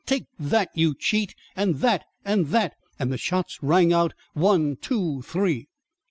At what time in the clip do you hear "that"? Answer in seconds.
0.39-0.71, 1.75-2.05, 2.47-2.73